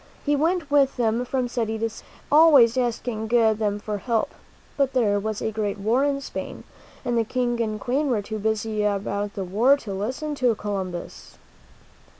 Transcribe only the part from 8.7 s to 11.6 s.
about the war to listen to Columbus.